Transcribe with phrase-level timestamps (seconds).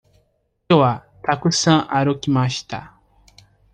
[0.67, 2.97] きょうはたくさん歩きました。